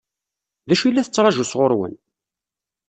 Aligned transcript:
D 0.67 0.69
acu 0.73 0.85
i 0.87 0.91
la 0.91 1.05
tettṛaǧu 1.05 1.45
sɣur-wen? 1.45 1.95